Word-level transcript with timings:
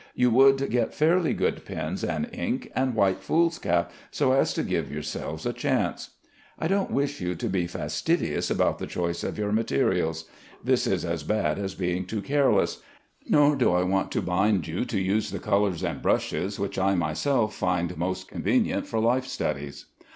You 0.15 0.31
would 0.31 0.71
get 0.71 0.95
fairly 0.95 1.31
good 1.31 1.63
pens 1.63 2.03
and 2.03 2.27
ink 2.33 2.71
and 2.75 2.95
white 2.95 3.19
foolscap, 3.19 3.91
so 4.09 4.31
as 4.31 4.51
to 4.55 4.63
give 4.63 4.91
yourselves 4.91 5.45
a 5.45 5.53
chance. 5.53 6.09
I 6.57 6.67
don't 6.67 6.89
wish 6.89 7.21
you 7.21 7.35
to 7.35 7.47
be 7.47 7.67
fastidious 7.67 8.49
about 8.49 8.79
the 8.79 8.87
choice 8.87 9.23
of 9.23 9.37
your 9.37 9.51
materials. 9.51 10.25
This 10.63 10.87
is 10.87 11.05
as 11.05 11.21
bad 11.21 11.59
as 11.59 11.75
being 11.75 12.07
too 12.07 12.23
careless; 12.23 12.81
nor 13.29 13.55
do 13.55 13.73
I 13.73 13.83
want 13.83 14.11
to 14.13 14.23
bind 14.23 14.67
you 14.67 14.85
to 14.85 14.99
use 14.99 15.29
the 15.29 15.37
colors 15.37 15.83
and 15.83 16.01
brushes 16.01 16.59
which 16.59 16.79
I 16.79 16.95
myself 16.95 17.53
find 17.53 17.95
most 17.95 18.27
convenient 18.27 18.87
for 18.87 18.99
life 18.99 19.27
studies. 19.27 19.85